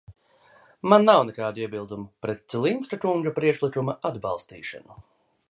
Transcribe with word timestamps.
Man 0.93 1.03
nav 1.09 1.19
nekādu 1.27 1.61
iebildumu 1.65 2.07
pret 2.27 2.41
Cilinska 2.55 3.01
kunga 3.05 3.35
priekšlikuma 3.37 3.97
atbalstīšanu. 4.13 4.99